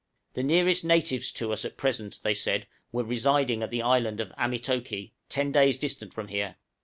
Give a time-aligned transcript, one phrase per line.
[0.33, 4.33] The nearest natives to us at present, they said, were residing at the island of
[4.35, 6.55] Amitoke, ten days' journey distant from here.